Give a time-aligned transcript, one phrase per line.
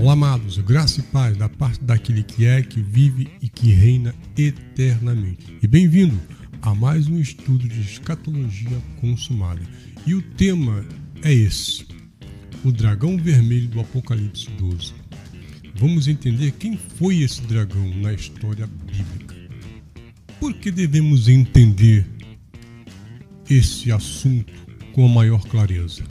[0.00, 4.14] Olá, amados, graça e paz da parte daquele que é, que vive e que reina
[4.36, 5.58] eternamente.
[5.60, 6.16] E bem-vindo
[6.62, 9.60] a mais um estudo de escatologia consumada.
[10.06, 10.86] E o tema
[11.20, 11.84] é esse:
[12.64, 14.94] o dragão vermelho do Apocalipse 12.
[15.74, 19.34] Vamos entender quem foi esse dragão na história bíblica.
[20.38, 22.06] Por que devemos entender
[23.50, 24.52] esse assunto
[24.92, 26.04] com a maior clareza?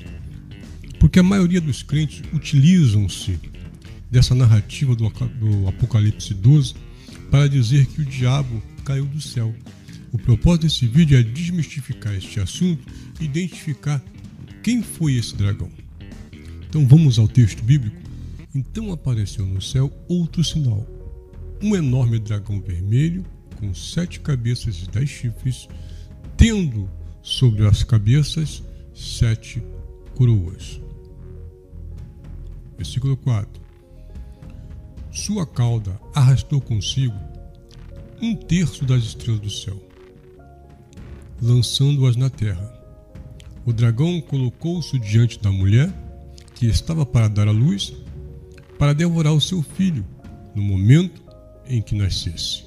[1.00, 3.39] Porque a maioria dos crentes utilizam-se
[4.10, 6.75] dessa narrativa do, do Apocalipse 12
[7.29, 9.54] para dizer que o diabo caiu do céu.
[10.11, 12.82] O propósito desse vídeo é desmistificar este assunto
[13.20, 14.01] e identificar
[14.64, 15.70] quem foi esse dragão.
[16.70, 17.98] Então vamos ao texto bíblico.
[18.56, 20.87] Então apareceu no céu outro sinal:
[21.62, 23.26] um enorme dragão vermelho
[23.57, 25.68] com sete cabeças e dez chifres,
[26.36, 26.89] tendo
[27.21, 28.64] sobre as cabeças
[28.96, 29.62] sete
[30.15, 30.79] coroas.
[32.78, 33.67] Versículo 4.
[35.18, 37.16] Sua cauda arrastou consigo
[38.22, 39.76] um terço das estrelas do céu,
[41.42, 42.72] lançando-as na terra.
[43.66, 45.92] O dragão colocou-se diante da mulher,
[46.54, 47.92] que estava para dar à luz,
[48.78, 50.06] para devorar o seu filho
[50.54, 51.20] no momento
[51.68, 52.66] em que nascesse.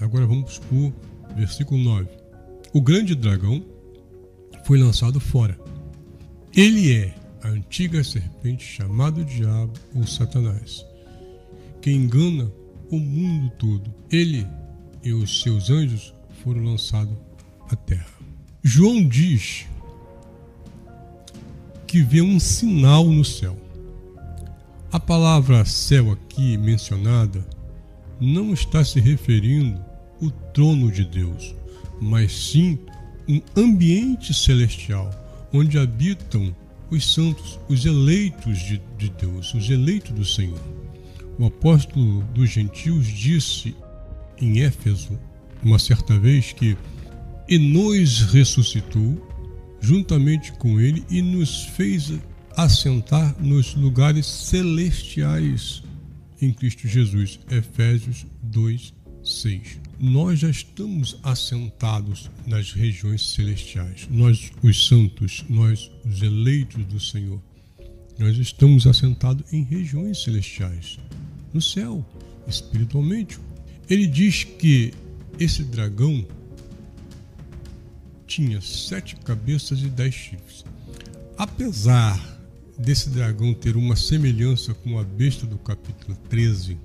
[0.00, 0.92] Agora vamos para o
[1.36, 2.08] versículo 9.
[2.72, 3.64] O grande dragão
[4.64, 5.56] foi lançado fora.
[6.52, 10.84] Ele é a antiga serpente chamado Diabo ou Satanás,
[11.86, 12.50] que engana
[12.90, 13.94] o mundo todo.
[14.10, 14.44] Ele
[15.04, 16.12] e os seus anjos
[16.42, 17.16] foram lançados
[17.70, 18.08] à terra.
[18.60, 19.66] João diz
[21.86, 23.56] que vê um sinal no céu.
[24.90, 27.46] A palavra céu aqui mencionada
[28.20, 29.80] não está se referindo
[30.20, 31.54] ao trono de Deus,
[32.00, 32.80] mas sim
[33.28, 35.08] um ambiente celestial
[35.52, 36.52] onde habitam
[36.90, 40.85] os santos, os eleitos de, de Deus, os eleitos do Senhor.
[41.38, 43.76] O apóstolo dos gentios disse
[44.40, 45.18] em Éfeso,
[45.62, 46.76] uma certa vez, que
[47.48, 49.24] e nos ressuscitou
[49.80, 52.12] juntamente com ele e nos fez
[52.56, 55.82] assentar nos lugares celestiais
[56.40, 57.38] em Cristo Jesus.
[57.50, 64.06] Efésios 2, 6 nós já estamos assentados nas regiões celestiais.
[64.10, 67.40] Nós, os santos, nós, os eleitos do Senhor,
[68.18, 70.98] nós estamos assentados em regiões celestiais,
[71.56, 72.04] no céu,
[72.46, 73.38] espiritualmente.
[73.88, 74.92] Ele diz que
[75.40, 76.24] esse dragão
[78.26, 80.64] tinha sete cabeças e dez chifres.
[81.38, 82.20] Apesar
[82.78, 86.76] desse dragão ter uma semelhança com a besta do capítulo 13,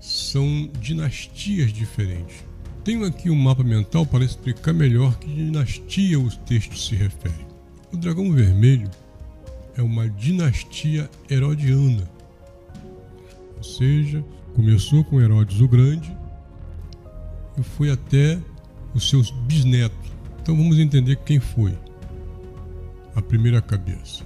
[0.00, 2.36] são dinastias diferentes.
[2.84, 7.46] Tenho aqui um mapa mental para explicar melhor que dinastia o texto se refere.
[7.92, 8.90] O dragão vermelho
[9.76, 12.08] é uma dinastia herodiana,
[13.64, 16.16] seja, começou com Herodes o Grande
[17.58, 18.38] e foi até
[18.94, 20.12] os seus bisnetos.
[20.40, 21.76] Então vamos entender quem foi
[23.14, 24.24] a primeira cabeça.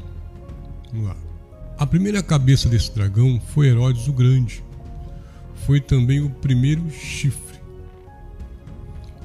[0.92, 1.16] Vamos lá.
[1.78, 4.64] A primeira cabeça desse dragão foi Herodes o Grande
[5.68, 7.58] foi também o primeiro chifre.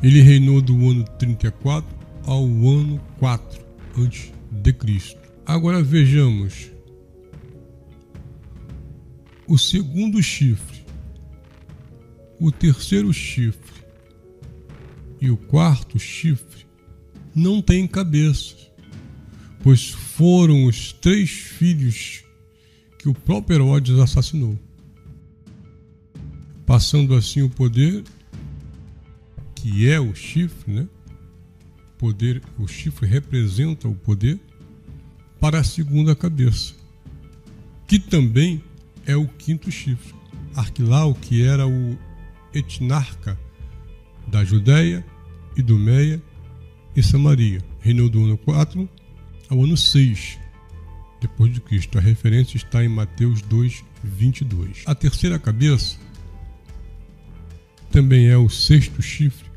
[0.01, 1.90] Ele reinou do ano 34
[2.25, 3.63] ao ano 4
[3.97, 5.18] antes de Cristo.
[5.45, 6.72] Agora vejamos
[9.53, 10.83] o segundo chifre,
[12.39, 13.83] o terceiro chifre
[15.21, 16.65] e o quarto chifre
[17.35, 18.71] não têm cabeças,
[19.61, 22.23] pois foram os três filhos
[22.97, 24.57] que o próprio Herodes assassinou
[26.65, 28.03] passando assim o poder,
[29.53, 30.87] que é o chifre, né?
[31.99, 34.39] Poder, o chifre representa o poder
[35.39, 36.73] para a segunda cabeça,
[37.87, 38.63] que também
[39.05, 40.13] é o quinto chifre.
[40.55, 41.97] Arquilau, que era o
[42.53, 43.39] etnarca
[44.27, 45.05] da Judéia,
[45.55, 46.21] Idumeia
[46.95, 48.87] e Samaria, reinou do ano 4
[49.49, 50.37] ao ano 6
[51.19, 51.97] depois de Cristo.
[51.97, 54.83] A referência está em Mateus 2, 22.
[54.85, 55.97] A terceira cabeça
[57.89, 59.49] também é o sexto chifre,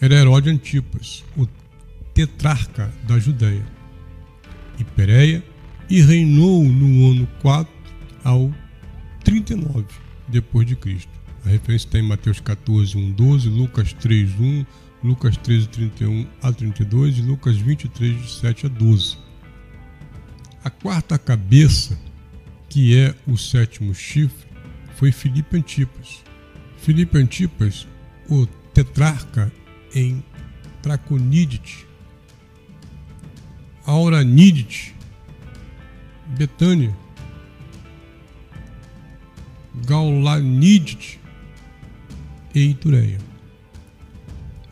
[0.00, 1.46] era Herodes Antipas, o
[2.14, 3.64] tetrarca da Judéia
[4.78, 5.44] e Pérea,
[5.88, 7.71] e reinou no ano 4
[8.24, 8.52] ao
[9.24, 9.86] 39
[10.28, 11.10] depois de Cristo.
[11.44, 14.66] A referência está em Mateus 14, 1, 12, Lucas 3, 1,
[15.02, 19.18] Lucas 13, 31 a 32 e Lucas 23, de 7 a 12.
[20.64, 21.98] A quarta cabeça,
[22.68, 24.46] que é o sétimo chifre,
[24.94, 26.22] foi Filipe Antipas,
[26.78, 27.88] Filipe Antipas,
[28.28, 29.52] o tetrarca
[29.92, 30.22] em
[30.80, 31.86] Traconidite,
[33.84, 34.94] Auranidite,
[36.38, 36.96] Betânia,
[39.86, 41.20] Gaulanidite
[42.54, 43.18] e Itureia,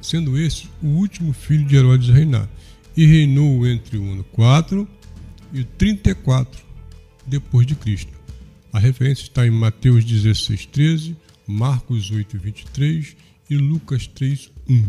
[0.00, 2.48] sendo esse o último filho de Herodes a reinar,
[2.96, 4.86] e reinou entre o ano 4
[5.52, 6.62] e o 34
[7.26, 8.12] depois de Cristo.
[8.72, 11.16] A referência está em Mateus 16, 13,
[11.46, 13.16] Marcos 8, 23
[13.48, 14.84] e Lucas 3, 1.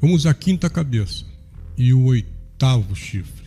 [0.00, 1.24] Vamos à quinta cabeça
[1.76, 3.46] e o oitavo chifre.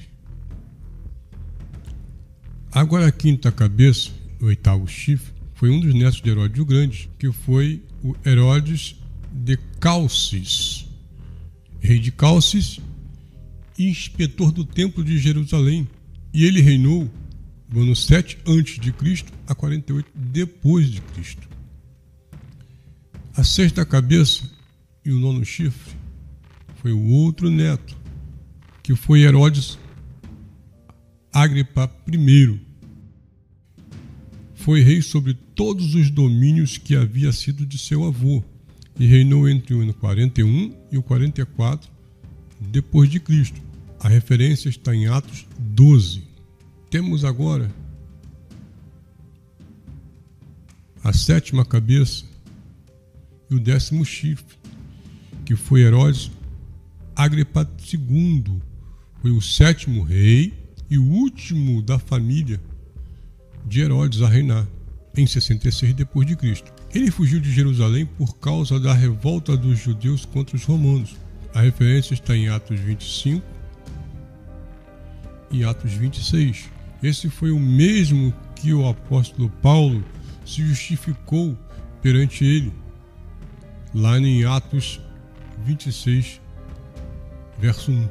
[2.71, 7.09] Agora a quinta cabeça, o oitavo chifre, foi um dos netos de Herodes o Grande,
[7.19, 8.95] que foi o Herodes
[9.29, 10.85] de Calcis,
[11.81, 12.79] rei de Calcis
[13.77, 15.85] inspetor do templo de Jerusalém.
[16.33, 17.11] E ele reinou
[17.67, 21.45] do ano 7 antes de Cristo a 48 depois de Cristo.
[23.35, 24.49] A sexta cabeça
[25.03, 25.93] e o nono chifre
[26.77, 27.97] foi o outro neto,
[28.81, 29.77] que foi Herodes
[31.33, 32.68] Agripa I.
[34.59, 38.43] Foi rei sobre todos os domínios que havia sido de seu avô
[38.99, 41.89] e reinou entre o ano 41 e o 44
[42.59, 43.61] depois de Cristo.
[44.01, 46.23] A referência está em Atos 12.
[46.89, 47.73] Temos agora
[51.01, 52.25] a sétima cabeça
[53.49, 54.57] e o décimo chifre,
[55.45, 56.31] que foi Herodes
[57.15, 58.61] Agripa II.
[59.21, 60.53] Foi o sétimo rei
[60.89, 62.59] e o último da família
[63.65, 64.67] de Herodes a reinar
[65.15, 66.71] em 66 depois de Cristo.
[66.93, 71.15] Ele fugiu de Jerusalém por causa da revolta dos judeus contra os romanos.
[71.53, 73.45] A referência está em Atos 25
[75.51, 76.69] e Atos 26.
[77.01, 80.03] Esse foi o mesmo que o apóstolo Paulo
[80.45, 81.57] se justificou
[82.01, 82.73] perante ele,
[83.93, 84.99] lá em Atos
[85.65, 86.41] 26,
[87.59, 88.09] verso 1.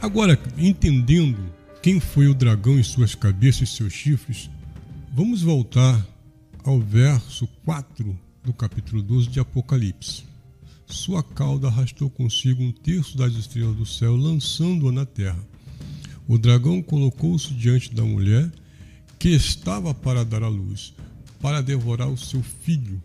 [0.00, 1.38] Agora, entendendo
[1.82, 4.50] quem foi o dragão e suas cabeças e seus chifres,
[5.18, 6.06] vamos voltar
[6.62, 10.22] ao verso 4 do capítulo 12 de Apocalipse.
[10.86, 15.44] Sua cauda arrastou consigo um terço das estrelas do céu, lançando-a na terra.
[16.28, 18.48] O dragão colocou-se diante da mulher
[19.18, 20.94] que estava para dar à luz,
[21.40, 23.02] para devorar o seu filho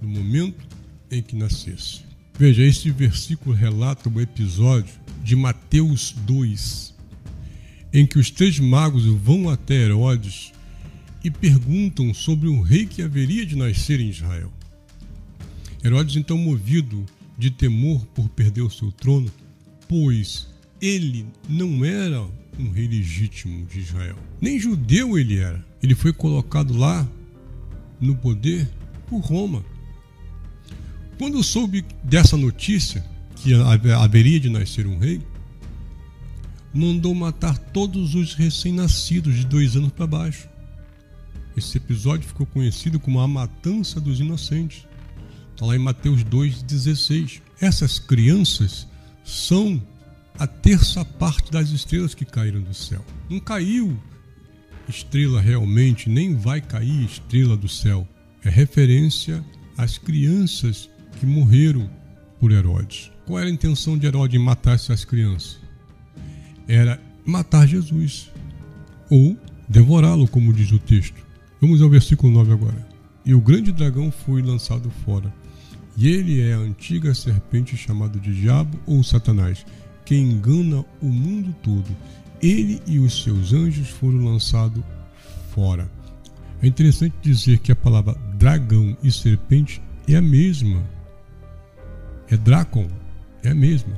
[0.00, 0.64] no momento
[1.10, 2.00] em que nascesse.
[2.38, 6.94] Veja, este versículo relata o episódio de Mateus 2,
[7.92, 10.56] em que os três magos vão até Herodes
[11.26, 14.52] e perguntam sobre um rei que haveria de nascer em Israel.
[15.82, 17.04] Herodes, então, movido
[17.36, 19.28] de temor por perder o seu trono,
[19.88, 20.46] pois
[20.80, 22.22] ele não era
[22.56, 24.16] um rei legítimo de Israel.
[24.40, 25.66] Nem judeu ele era.
[25.82, 27.04] Ele foi colocado lá
[28.00, 28.68] no poder
[29.08, 29.64] por Roma.
[31.18, 35.20] Quando soube dessa notícia, que haveria de nascer um rei,
[36.72, 40.48] mandou matar todos os recém-nascidos de dois anos para baixo.
[41.56, 44.86] Esse episódio ficou conhecido como a matança dos inocentes.
[45.52, 47.40] Está lá em Mateus 2,16.
[47.60, 48.86] Essas crianças
[49.24, 49.82] são
[50.38, 53.02] a terça parte das estrelas que caíram do céu.
[53.30, 53.98] Não caiu
[54.86, 58.06] estrela realmente, nem vai cair estrela do céu.
[58.44, 59.42] É referência
[59.76, 61.90] às crianças que morreram
[62.38, 63.10] por Herodes.
[63.24, 65.58] Qual era a intenção de Herodes em matar essas crianças?
[66.68, 68.30] Era matar Jesus
[69.10, 69.36] ou
[69.68, 71.25] devorá-lo, como diz o texto.
[71.66, 72.86] Vamos ao versículo 9 agora.
[73.24, 75.34] E o grande dragão foi lançado fora,
[75.96, 79.66] e ele é a antiga serpente chamada de Diabo ou Satanás
[80.04, 81.88] que engana o mundo todo.
[82.40, 84.80] Ele e os seus anjos foram lançados
[85.50, 85.90] fora.
[86.62, 90.84] É interessante dizer que a palavra dragão e serpente é a mesma.
[92.28, 92.86] É Dracon,
[93.42, 93.96] é a mesma.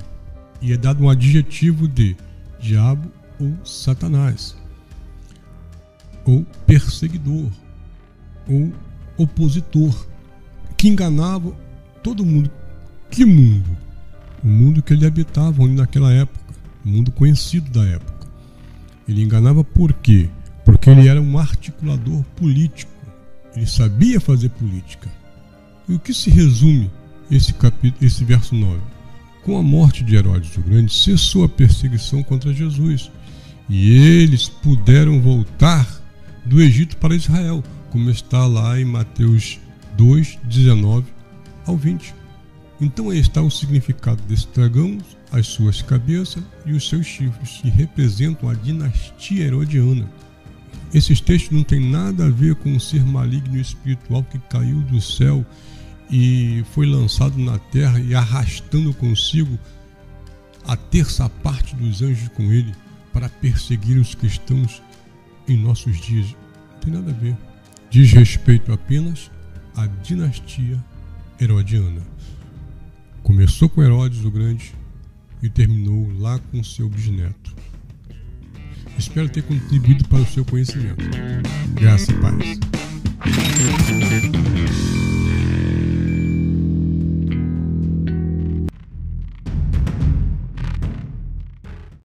[0.63, 2.17] E é dado um adjetivo de
[2.59, 4.57] diabo ou Satanás,
[6.29, 7.51] ou perseguidor,
[8.49, 8.73] ou
[9.17, 10.07] opositor,
[10.77, 11.53] que enganava
[12.03, 12.51] todo mundo.
[13.11, 13.77] Que mundo?
[14.43, 16.55] o mundo que ele habitava naquela época,
[16.85, 18.27] o mundo conhecido da época.
[19.09, 20.29] Ele enganava por quê?
[20.65, 22.93] Porque ele era um articulador político.
[23.57, 25.09] Ele sabia fazer política.
[25.89, 26.91] E o que se resume
[27.31, 28.81] esse capítulo, esse verso 9?
[29.45, 33.11] Com a morte de Herodes o Grande, cessou a perseguição contra Jesus,
[33.69, 35.98] e eles puderam voltar
[36.49, 39.61] do Egito para Israel, como está lá em Mateus
[39.99, 41.07] 2, 19
[41.67, 42.15] ao 20.
[42.81, 44.97] Então aí está o significado desse dragão,
[45.31, 50.11] as suas cabeças e os seus chifres, que representam a dinastia herodiana.
[50.95, 55.03] Esses textos não têm nada a ver com o ser maligno espiritual que caiu do
[55.03, 55.45] céu
[56.11, 59.59] e foi lançado na terra e arrastando consigo
[60.67, 62.73] a terça parte dos anjos com ele
[63.13, 64.81] para perseguir os cristãos
[65.49, 66.35] em nossos dias.
[66.73, 67.37] Não tem nada a ver.
[67.91, 69.31] diz respeito apenas
[69.75, 70.83] à dinastia
[71.41, 72.03] herodiana.
[73.23, 74.75] Começou com Herodes o Grande
[75.43, 77.55] e terminou lá com seu bisneto.
[78.99, 81.05] Espero ter contribuído para o seu conhecimento.
[81.75, 82.59] Graça e paz.